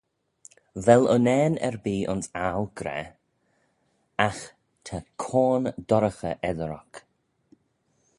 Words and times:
Vel 0.85 1.03
unnane 1.15 1.59
erbee 1.67 2.07
ayns 2.11 2.27
aggle 2.45 2.71
gra? 2.79 2.99
Agh 4.27 4.43
ta 4.85 4.97
coan 5.23 5.63
dorraghey 5.87 6.35
eddyr 6.49 6.71
oc. 6.79 6.93